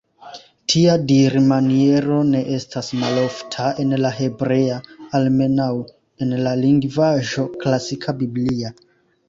[0.71, 4.81] Tia dirmaniero ne estas malofta en la hebrea,
[5.21, 5.71] almenaŭ
[6.27, 8.77] en la lingvaĵo klasika, biblia.